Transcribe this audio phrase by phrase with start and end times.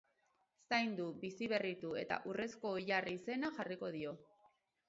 [0.71, 4.19] Zaindu, biziberritu, eta urrezko oilar izena jarriko dio.